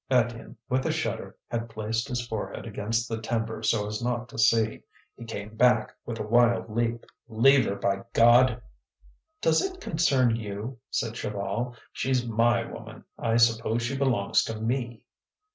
[0.09, 4.35] Étienne, with a shudder, had placed his forehead against the timber so as not to
[4.39, 4.81] see.
[5.15, 7.05] He came back with a wild leap.
[7.27, 8.63] "Leave her, by God!"
[9.41, 11.75] "Does it concern you?" said Chaval.
[11.93, 15.03] "She's my woman; I suppose she belongs to me!"